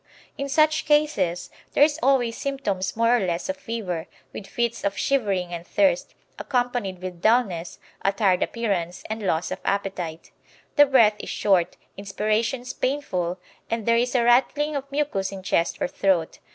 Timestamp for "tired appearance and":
8.11-9.21